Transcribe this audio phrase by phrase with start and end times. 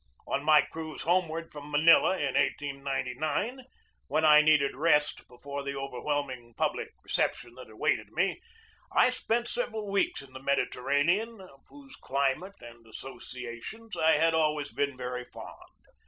[0.25, 3.63] On my cruise homeward from Manila in 1899,
[4.07, 8.41] when I needed rest before the overwhelming public reception that awaited me,
[8.91, 14.71] I spent several weeks in the Mediterranean, of whose climate and associations I had always
[14.71, 15.69] been very fond.